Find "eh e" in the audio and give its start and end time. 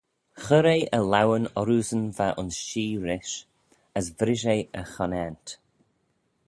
0.75-0.99, 4.55-4.83